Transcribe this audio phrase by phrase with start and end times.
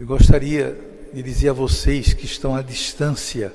[0.00, 0.80] Eu gostaria
[1.12, 3.54] de dizer a vocês que estão à distância,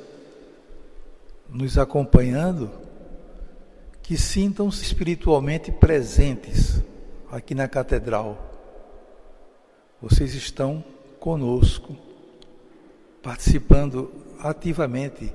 [1.50, 2.70] nos acompanhando,
[4.03, 6.83] que sintam-se espiritualmente presentes
[7.31, 8.38] aqui na catedral.
[10.00, 10.84] Vocês estão
[11.20, 11.98] conosco,
[13.23, 15.34] participando ativamente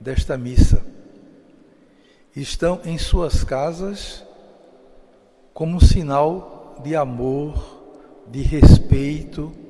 [0.00, 0.84] desta missa.
[2.34, 4.24] Estão em suas casas
[5.54, 7.84] como um sinal de amor,
[8.26, 9.69] de respeito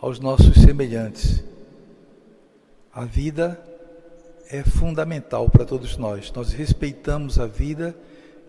[0.00, 1.44] aos nossos semelhantes.
[2.92, 3.60] A vida
[4.50, 6.32] é fundamental para todos nós.
[6.32, 7.94] Nós respeitamos a vida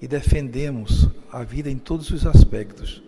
[0.02, 3.04] e defendemos a vida em todos os aspectos.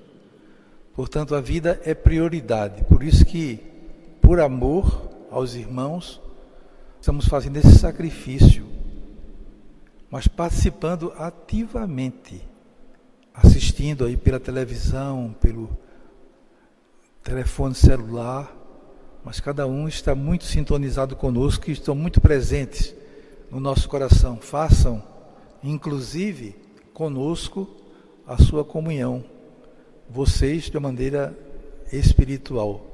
[0.94, 2.84] Portanto, a vida é prioridade.
[2.84, 3.60] Por isso que,
[4.22, 6.22] por amor aos irmãos,
[7.00, 8.66] estamos fazendo esse sacrifício,
[10.10, 12.42] mas participando ativamente,
[13.34, 15.70] assistindo aí pela televisão, pelo
[17.24, 18.56] telefone celular,
[19.24, 22.96] mas cada um está muito sintonizado conosco e estão muito presentes
[23.50, 24.38] no nosso coração.
[24.38, 25.04] Façam,
[25.64, 26.56] inclusive,
[26.94, 27.70] conosco
[28.26, 29.24] a sua comunhão,
[30.10, 31.38] vocês de maneira
[31.92, 32.86] espiritual,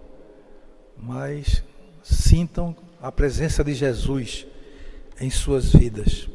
[0.98, 1.64] mas
[2.04, 4.46] sintam a presença de Jesus
[5.20, 6.28] em suas vidas.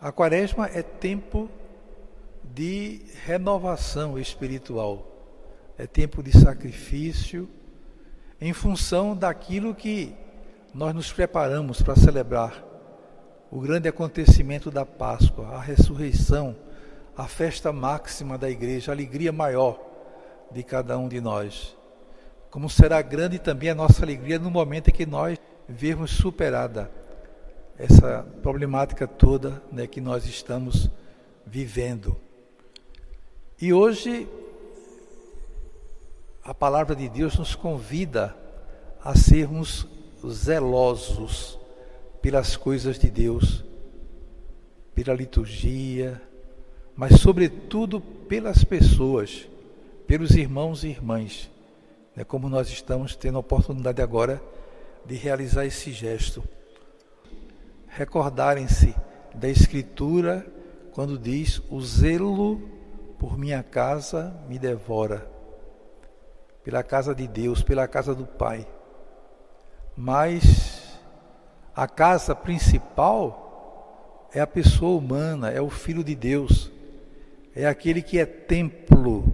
[0.00, 1.48] A quaresma é tempo
[2.42, 5.09] de renovação espiritual
[5.80, 7.48] é tempo de sacrifício,
[8.38, 10.14] em função daquilo que
[10.74, 12.62] nós nos preparamos para celebrar
[13.50, 16.54] o grande acontecimento da Páscoa, a ressurreição,
[17.16, 19.80] a festa máxima da igreja, a alegria maior
[20.50, 21.74] de cada um de nós.
[22.50, 26.90] Como será grande também a nossa alegria no momento em que nós vermos superada
[27.78, 30.90] essa problemática toda né, que nós estamos
[31.46, 32.14] vivendo.
[33.58, 34.28] E hoje
[36.42, 38.34] a palavra de Deus nos convida
[39.02, 39.86] a sermos
[40.26, 41.58] zelosos
[42.20, 43.64] pelas coisas de Deus,
[44.94, 46.20] pela liturgia,
[46.96, 49.48] mas, sobretudo, pelas pessoas,
[50.06, 51.50] pelos irmãos e irmãs,
[52.14, 54.42] né, como nós estamos tendo a oportunidade agora
[55.06, 56.42] de realizar esse gesto.
[57.86, 58.94] Recordarem-se
[59.34, 60.46] da Escritura
[60.92, 62.60] quando diz: O zelo
[63.18, 65.39] por minha casa me devora
[66.64, 68.66] pela casa de Deus, pela casa do Pai.
[69.96, 70.98] Mas
[71.74, 76.70] a casa principal é a pessoa humana, é o Filho de Deus,
[77.54, 79.24] é aquele que é templo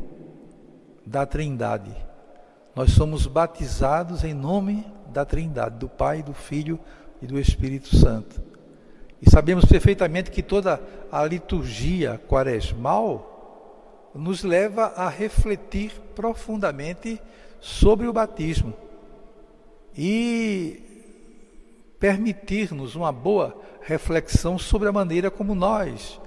[1.04, 1.94] da Trindade.
[2.74, 6.78] Nós somos batizados em nome da Trindade, do Pai, do Filho
[7.22, 8.40] e do Espírito Santo.
[9.20, 13.35] E sabemos perfeitamente que toda a liturgia quaresmal
[14.16, 17.20] nos leva a refletir profundamente
[17.60, 18.74] sobre o batismo
[19.96, 20.82] e
[21.98, 26.20] permitir-nos uma boa reflexão sobre a maneira como nós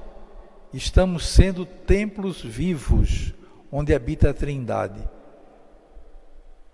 [0.73, 3.33] estamos sendo templos vivos
[3.71, 5.07] onde habita a Trindade.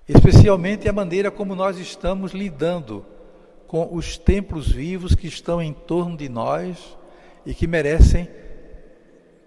[0.08, 3.06] Especialmente a maneira como nós estamos lidando
[3.68, 6.96] com os templos vivos que estão em torno de nós
[7.46, 8.30] e que merecem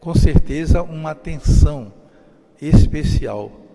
[0.00, 1.92] com certeza uma atenção
[2.60, 3.67] especial.